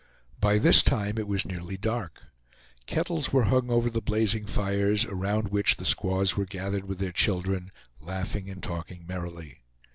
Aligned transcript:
By 0.39 0.57
this 0.57 0.81
time 0.81 1.19
it 1.19 1.27
was 1.27 1.45
nearly 1.45 1.77
dark. 1.77 2.23
Kettles 2.87 3.31
were 3.31 3.43
hung 3.43 3.69
over 3.69 3.87
the 3.87 4.01
blazing 4.01 4.47
fires, 4.47 5.05
around 5.05 5.49
which 5.49 5.77
the 5.77 5.85
squaws 5.85 6.35
were 6.35 6.45
gathered 6.45 6.85
with 6.85 6.97
their 6.97 7.11
children, 7.11 7.69
laughing 7.99 8.49
and 8.49 8.63
talking 8.63 9.05
merrily. 9.07 9.59